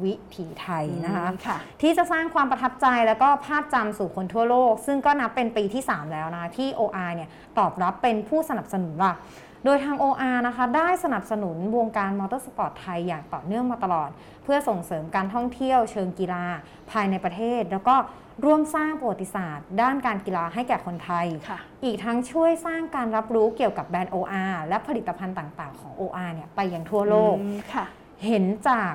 [0.02, 9.16] วิถีไทยนะคะอืมค่ะที่จะสร้างความประทับใจแล้วก็ภาพจำสู่คนทั่วโลก ซึ่งก็นับเป็นปีที่ 3 แล้วนะ ที่ OR เนี่ยตอบรับเป็นผู้สนับสนุนหลัก
[9.64, 14.10] โดยทาง OR นะคะได้สนับสนุนวงการมอเตอร์สปอร์ตไทยอย่างต่อเนื่องมาตลอด
[14.44, 16.44] เพื่อส่งเสริมการท่องเที่ยวเชิงกีฬา
[16.90, 17.96] ภายในประเทศ แล้วก็
[18.44, 27.84] ร่วมสร้างประวัติศาสตร์ ด้านการกีฬาให้แก่คนไทยค่ะอีกทั้งช่วยสร้างการรับรู้เกี่ยวกับแบรนด์ OR และผลิตภัณฑ์ต่างๆ ของ OR เนี่ยไปยังทั่วโลกอืมค่ะ
[28.26, 28.92] เห็นจาก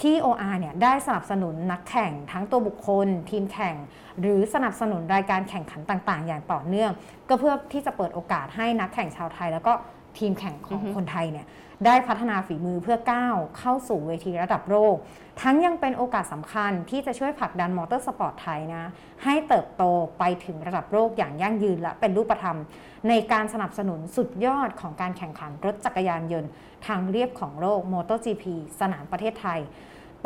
[0.00, 3.76] ที่ OR เนี่ยได้สนับสนุนนักแข่งทั้งตัวบุคคล ทีมแข่ง
[4.20, 6.90] หรือสนับสนุนรายการแข่งขันต่าง ๆ อย่างต่อเนื่อง
[7.28, 9.72] ก็เพื่อที่จะเปิดโอกาสให้นักแข่งชาวไทย แล้วก็
[10.18, 11.46] ทีมแข่งของคนไทยเนี่ย
[11.86, 14.96] ได้พัฒนาฝีมือเพื่อก้าวเข้าสู่เวทีระดับโลก
[15.42, 18.84] ทั้งยังเป็นโอกาสสำคัญที่จะช่วยผลักดันมอเตอร์สปอร์ตไทยนะ
[19.24, 19.82] ให้เติบโต
[20.18, 22.58] ไปถึงระดับโลกอย่างยั่งยืนและเป็นรูปธรรม
[23.08, 26.50] ในการสนับสนุนสุดยอดของการแข่งขันรถจักรยานยนต์
[26.86, 28.44] ทางเรียบของโลก MotoGP
[28.80, 29.60] สนามประเทศไทย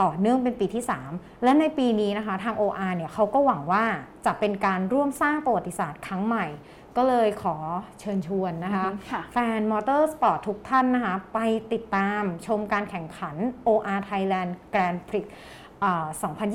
[0.03, 3.85] ต่อเนื่องเป็นปีที่ 3 และในปีนี้นะคะทาง OR เนี่ยเขาก็หวังว่า
[4.27, 6.47] จะเป็นการร่วมสร้างประวัติศาสตร์ครั้งใหม่
[6.97, 7.57] ก็เลยขอ
[8.01, 11.39] เชิญชวนนะคะอือฮึค่ะแฟนมอเตอร์สปอร์ตทุกท่านนะคะไป
[11.73, 13.37] ติดตามชมการแข่งขัน
[13.67, 15.27] OR Thailand Grand Prix
[15.85, 16.07] อ่า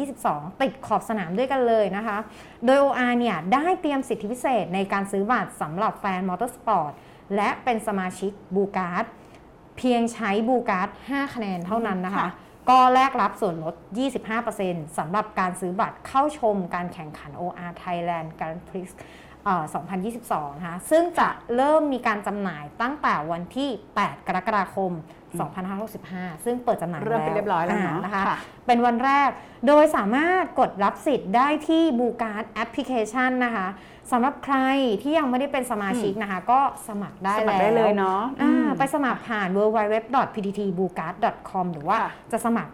[0.07, 2.17] 2022 ติดขอบสนามด้วยกันเลยนะคะ
[2.65, 6.91] โดย OR เนี่ย ได้เตรียมสิทธิพิเศษในการซื้อบัตรสำหรับแฟนมอเตอร์สปอร์ต
[7.35, 9.05] และเป็นสมาชิก Blue Card
[9.77, 12.31] เพียงใช้ Blue Card 5คะแนนเท่านั้นนะคะค่ะ
[12.69, 13.75] ก็แลกรับส่วนลด
[14.35, 18.89] 25%สำหรับการซื้อบัตรเข้าชมการแข่งขัน OR Thailand Grand Prix
[19.43, 19.63] เอ่อ
[20.11, 24.91] 2022 นะคะ ซึ่งจะเริ่มมีการจำหน่ายตั้งแต่วันที่ 8 กรกฎาคม
[25.35, 28.37] 2565 ซึ่งเปิดจำหน่ายเริ่มเป็นเรียบร้อยแล้วเนอะานะคะค่ะ
[28.67, 29.29] เป็นวันแรก
[29.67, 33.67] โดยสามารถกดรับสิทธิ์ได้ที่บูการ์ดแอปพลิเคชันนะคะ
[34.11, 34.57] สำหรับใคร
[35.01, 42.71] ที่ยังไม่ได้เป็นสมาชิกนะคะ ก็สมัครได้สแล้วมัครได้เลยเนาะอ่าอืมไปสมัครผ่าน www.pttbugard.com หรือว่าค่ะจะสมัคร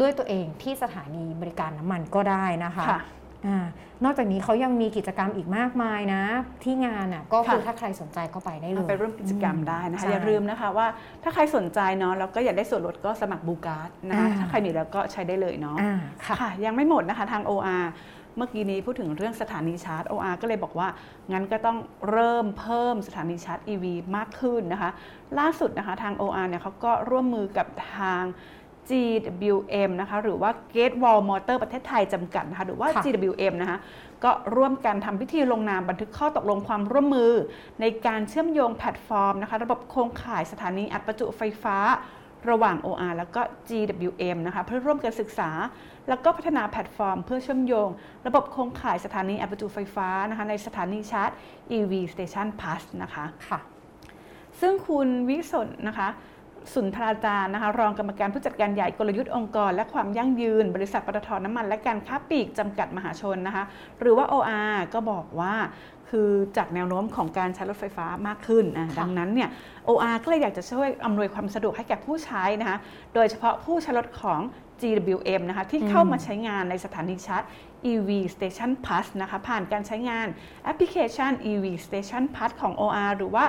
[0.00, 3.00] ด้วยตัวเองที่สถานีบริการน้ำมันก็ได้นะคะค่ะ
[3.46, 3.66] อา
[4.04, 6.22] นอกจากนี้เขายังมีกิจกรรมอีกมากมายนะ
[6.64, 10.86] ที่งานอะก็คือค่ะถ้าใครสนใจก็ไปได้เลยไปร่วมกิจกรรมได้นะคะใช่อย่าลืมนะคะว่า
[11.22, 17.84] ถ้าใครสนใจเนาะแล้วก็อยากได้ส่วนลดก็สมัครบูการ์ดนะคะอ่าถ้าใครมีแล้วก็ใช้ได้เลยเนาะอ่าค่ะค่ะยังไม่หมดนะคะทาง OR
[18.36, 20.88] เมื่อกี้นี้พูดถึงเรื่องสถานีชาร์จ OR ก็เลยบอกว่า
[21.32, 21.78] งั้นก็ต้อง
[22.10, 23.84] เริ่มเพิ่มสถานีชาร์จ EV
[24.16, 24.90] มากขึ้นนะคะ
[25.38, 28.22] ล่าสุดนะคะทาง OR เนี่ยเขาก็ร่วมมือกับทาง
[28.88, 33.78] GWM นะคะหรือว่า Great Wall Motor ประเทศไทยจำกัดนะคะหรือว่าค่ะ GWM นะคะ
[34.24, 37.32] ก็ร่วมกันทำพิธีลงนามบันทึกข้อตกลงความร่วมมือ
[37.80, 41.76] ในการเชื่อมโยงแพลตฟอร์มนะคะระบบโครงข่ายสถานีอัดประจุไฟฟ้า
[42.50, 45.50] ระหว่าง OR แล้วก็ GWM นะคะเพื่อร่วมกันศึกษา
[46.08, 47.88] แล้วก็พัฒนาแพลตฟอร์ม เพื่อเชื่อมโยง
[48.26, 51.30] ระบบโครงข่ายสถานีอัดประจุไฟฟ้านะคะในสถานีชาร์จ
[51.76, 53.58] EV Station Plus นะคะค่ะ
[54.60, 56.08] ซึ่งคุณวิสนนะคะ
[56.74, 63.64] สุนทราจารย์นะคะรองกรรมการผู้จัดการใหญ่กลยุทธ์องค์กร และความยั่งยืน บริษัทปตทน้ำมัน และการค้าปลีกจำกัดมหาชนนะคะ
[64.00, 65.54] หรือว่า OR ก็บอกว่า
[66.08, 69.48] คือจากแนวโน้มของการใช้รถไฟฟ้ามากขึ้นอะค่ะดังนั้นเนี่ย
[69.88, 72.78] OR ก็เลยอยากจะช่วยอำนวยความสะดวกให้แก่ผู้ใช้นะคะ
[73.14, 74.40] โดยเฉพาะผู้ใช้รถของ
[74.80, 77.42] GWM นะคะที่เข้ามาใช้งานในสถานีชาร์จ
[77.90, 80.26] EV Station Plus นะคะผ่านการใช้งาน
[80.64, 83.44] แอปพลิเคชัน EV Station Plus ของ OR หรือว่า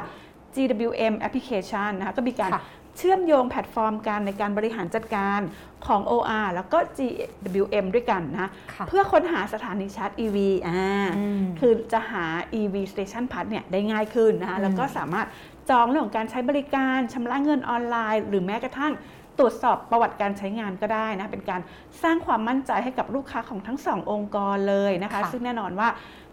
[0.55, 2.63] GWM Application นะคะก็มีการค่ะ
[2.99, 5.39] เชื่อมโยงแพลตฟอร์มการในการบริหารจัดการ
[5.85, 12.25] ของ OR แล้วก็ GWM ด้วยกันนะค่ะเพื่อค้นหาสถานีชาร์จ EV อ่าอืมคือจะหา
[12.59, 15.27] EV Station Plus เนี่ยได้ง่ายขึ้นนะคะอืมแล้วก็สามารถ
[15.69, 18.93] จองเรื่องของการใช้บริการชำระเงินออนไลน์ หรือแม้กระทั่ง
[19.39, 21.62] ตรวจสอบประวัติการใช้งานก็ได้นะเป็นการ
[22.04, 25.89] สร้างความมั่นใจให้กับลูกค้าของทั้งสององค์กรเลยนะคะค่ะซึ่งแน่นอนว่า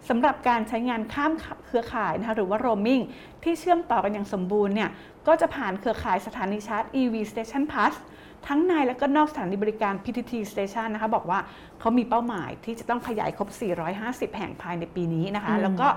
[0.09, 1.31] สำหรับการใช้งานข้าม
[1.65, 3.03] เครือข่ายนะคะหรือว่า roaming
[3.43, 4.89] ที่เชื่อมต่อกันอย่างสมบูรณ์เนี่ย
[5.27, 7.95] ก็จะผ่านเครือข่ายสถานีชาร์จ EV Station Plus
[8.47, 11.39] ทั้งในและก็นอกสถานีบริการ PTT Station นะคะ บอกว่า
[11.79, 13.49] เขามีเป้าหมายที่จะต้องขยายครบ
[13.93, 15.87] 450 แห่งภายในปีนี้นะคะอืมแล้วก็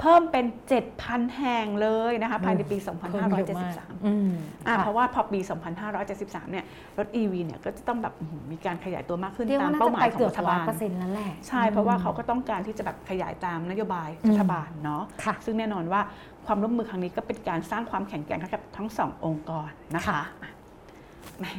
[0.00, 0.46] เพิ่มเป็น
[0.90, 2.76] 7,000 แห่งเลยนะคะภายในปี
[3.10, 4.30] เพิ่มเยอะมาก2573อืม
[4.66, 5.40] อะค่ะเพราะว่าพอปี
[5.96, 6.64] 2573 เนี่ย
[6.98, 16.00] รถ EV เนี่ยก็จะต้องแบบอื้อหือมีการขยายตัวมากขึ้นเรียกตามว่าน่าเป้าจะหมาไปยของเกือบรัฐร้อบายลเปอร์เซ็นต์แล้วแหละใช่เพราะว่าเขาก็ต้องการที่จะแบบขยายตามนโยบายอืมรัฐบาลเนาะค่ะซึ่งแน่นอนว่า
[16.46, 20.50] ความร่วมมือครั้งนี้ก็เป็นการสร้างความแข็งแกร่งให้กับทั้งสององค์กรนะคะอะ
[21.38, 21.52] แหม่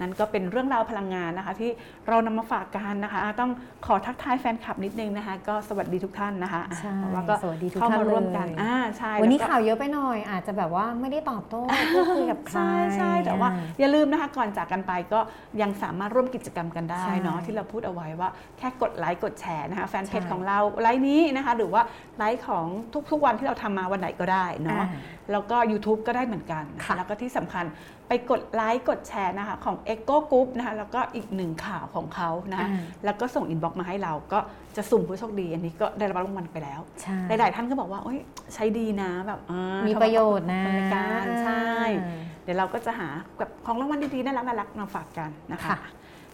[0.00, 1.70] นั่นก็เป็นเรื่องราวพลังงานนะคะ ที่
[2.08, 3.50] เรานำมาฝากกันนะคะอะต้อง
[3.86, 11.62] ขอทักทายแฟนคลับนิดนึงนะคะ ก็สวัสดีทุกท่านนะคะอะใช่เพราะว่าก็สวัสดีทุกเข้าท่านมาร่วมกันเลยอ่าใช่วันนี้แล้ก็ข่าวเยอะไปหน่อย อาจจะแบบว่าไม่ได้ตอบโต้
[11.94, 15.20] พูดคุยกับใครใช่ใช่แต่ว่าอ่อย่าลืมนะคะก่อนจากกันไปก็
[15.62, 21.82] ยังสามารถร่วมกิจกรรมกันได้ใช่เนาะที่เราพูดเอาไว้ว่าแค่กดไลค์กดแชร์นะคะแฟนเพจใช่ของเราไลค์นี้นะคะ หรือว่า
[22.18, 22.66] ไลค์ของ
[23.10, 27.64] ทุกๆวันที่เราทำมาวันไหนก็ได้เนาะอ่า แล้วก็ YouTube ก็ได้เหมือนกันนะคะค่ะแล้วก็ที่สำคัญ
[28.08, 34.38] ไปกดไลค์กดแชร์นะคะของ EGCO Group นะคะแล้วก็อีกหนึ่งข่าวของเขานะคะอ่าแล้วก็ส่ง inbox มาให้เราก็
[34.76, 38.18] จะสุ่มผู้โชคดี อันนี้ก็ได้รับรางวัลไปแล้วใช่หลาย ๆ ท่านก็บอกว่าโอ๊ย
[38.54, 41.64] ใช้ดีนะแบบอ่ามีประโยชน์นะทำรายการใช่
[42.02, 45.78] อ่าเดี๋ยวเราก็จะหาแบบของรางวัลดี ๆ น่ารักน่ารักมาฝากกันนะคะค่ะ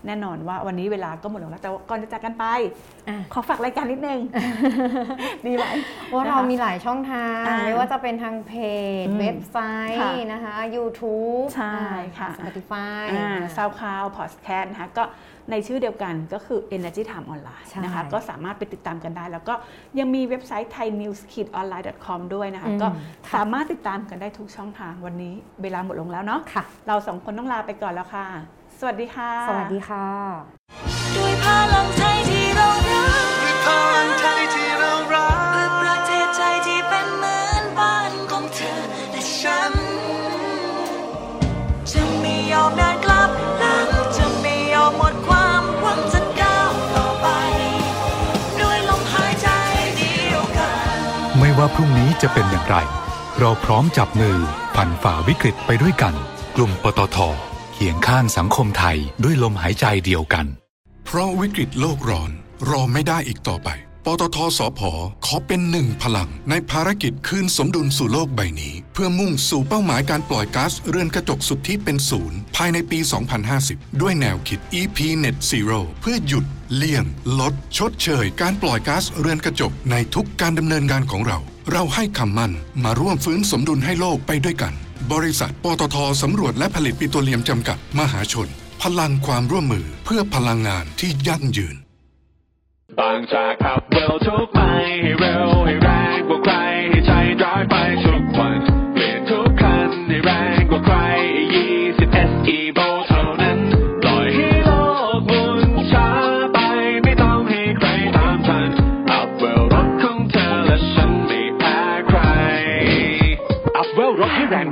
[0.07, 2.45] แน่นอนว่าวันนี้เวลาก็หมดลงแล้วแต่ว่าก่อนจะจากกันไป
[3.09, 4.21] อะขอฝากรายการนิดนึง
[5.47, 5.65] ดีไหม
[6.13, 8.53] ว่าเรานะคะมีหลายช่องทางอ่าไม่ว่าจะเป็นทางเพ
[9.05, 9.59] จอืมเว็บไซ
[10.01, 11.79] ค่ะต์นะคะ YouTube ใช่
[12.19, 13.07] ค่ะสปอติฟาย
[13.57, 15.05] ซาวคลาวพอดแคสต์นะคะก็
[15.51, 19.55] ในชื่อเดียวกันก็คือ Energy Time Online ใช่นะคะก็สามารถไปติดตามกันได้ แล้วก็
[19.99, 22.89] ยังมีเว็บไซต์ thainews-online.com ด้วยนะคะอืมก็
[23.29, 28.27] ค่ะสามารถติดตามกันได้ทุกช่องทางวันนี้ เวลาหมดลงแล้วเนาะค่ะเราสองคนต้องลาไปก่อนแล้วค่ะ
[28.81, 30.09] สวัสดีค่ะ สวัสดีค่ะ
[31.17, 39.73] ด้วยพลังใจที่เรารักด้วยพลังใจที่เรารักเพื่อประเทศใจที่เป็นเหมือนบ้านของเธอและฉัน
[41.91, 47.27] จะไม่ยอมเดินกลับหลังจะไม่ยอมหมดความหวังจะก้าวต่อไป
[48.61, 49.49] ด้วยลมหายใจ
[49.97, 50.99] เดียวกัน
[51.39, 52.77] ไม่ว่าพรุ่งนี้จะเป็นอย่างไร
[53.41, 54.39] เราพร้อมจับมือ
[54.75, 56.15] ผ่านฝ่าวิกฤตไปด้วยกัน
[56.57, 57.19] กลุ่มปตท
[57.77, 60.47] เคียงข้างสังคมไทยด้วยลมหายใจเดียวกัน
[61.07, 62.31] เพราะวิกฤตโลกร้อน
[62.71, 63.69] รอไม่ได้อีกต่อไป
[64.05, 64.81] ปตทสพ
[65.27, 72.99] ขอเป็นหนึ่งพลัง ในภารกิจคืนสมดุลสู่โลกใบนี้ เพื่อมุ่งสู่เป้าหมายการปล่อยก๊าซเรือนกระจกสุดทธิเป็นศูนย์ภายในปี
[73.51, 77.05] 2050 ด้วยแนวคิด EP Net Zero เพื่อหยุดเลี่ยง
[77.41, 81.39] ลด ชดเชย การปล่อยก๊าซเรือนกระจกในทุกการดำเนินงานของเรา
[81.73, 82.53] เราให้คำมั่น
[82.85, 84.75] มาร่วมฟื้นสมดุลให้โลกไปด้วยกัน
[85.13, 88.49] บริษัทปตทสำรวจและผลิตปิโตรเลียมจำกัดมหาชน
[88.83, 91.77] พลังความร่วมมือเพื่อพลังงานที่ยั่งยืน
[92.99, 94.59] บางจากขับเร็วทุกไป
[95.03, 95.94] ให้เร็วให้เร็ว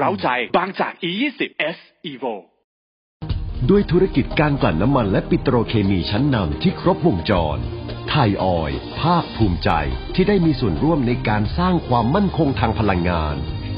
[0.03, 1.41] เร้าใจ บางจาก E20
[1.77, 1.79] S
[2.11, 2.35] Evo
[3.71, 7.59] ด้วยธุรกิจการกลั่นน้ำมันและปิโตรเคมีชั้นนำที่ครบวงจร
[8.09, 9.71] ไทยออยภาคภูมิใจ
[10.15, 13.37] ที่ได้มีส่วนร่วมในการสร้างความมั่นคงทางพลังงาน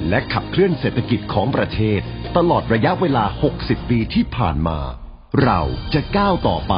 [0.09, 2.01] และขับเคลื่อนเศรษฐกิจของประเทศ
[2.37, 3.25] ตลอดระยะเวลา
[3.59, 4.79] 60 ปีที่ผ่านมา
[5.43, 5.61] เรา
[5.95, 6.75] จะก้าวต่อไป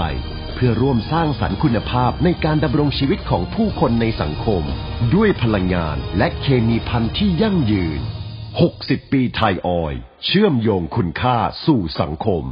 [0.54, 4.62] เพื่อร่วมสร้างสรรค์คุณภาพในการดำรงชีวิตของผู้คนในสังคม
[5.14, 8.02] ด้วยพลังงานและเคมีพันธุ์ที่ยั่งยืน
[8.64, 12.44] 60 ปีไทยออย เชื่อมโยงคุณค่าสู่สังคม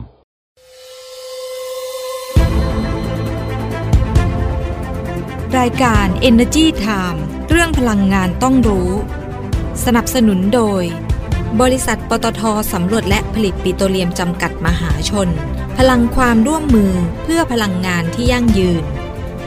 [5.58, 7.18] รายการ Energy Time
[7.50, 8.90] เรื่องพลังงานต้องรู้
[9.84, 10.82] สนับสนุนโดย
[11.60, 15.28] บริษัทปตทสำรวจและผลิตปิโตรเลียมจำกัดมหาชน
[15.78, 18.84] พลังความร่วมมือเพื่อพลังงานที่ยั่งยืน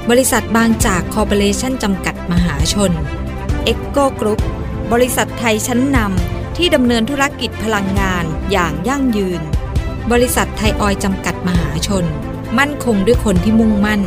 [0.09, 2.91] บริษัทบางจากคอร์ปอเรชั่นจำกัดมหาชน
[3.63, 4.41] เอ็กโกกรุ๊ป
[4.91, 9.41] บริษัทไทยชั้นนำ ที่ดำเนินธุรกิจพลังงานอย่างยั่งยืน
[10.11, 12.05] บริษัทไทยออยล์จำกัดมหาชน
[12.57, 14.01] มั่นคงด้วยคนที่มุ่งมั่น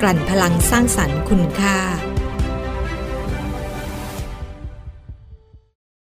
[0.00, 1.76] กลั่นพลังสร้างสรรค์คุณค่า